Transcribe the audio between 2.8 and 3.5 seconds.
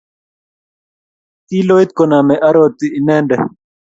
inende